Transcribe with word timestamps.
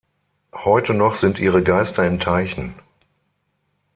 Heute 0.55 0.95
noch 0.95 1.13
sind 1.13 1.37
ihre 1.37 1.61
Geister 1.61 2.07
in 2.07 2.19
Teichen. 2.19 2.73